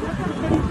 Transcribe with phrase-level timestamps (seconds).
[0.00, 0.61] よかったね。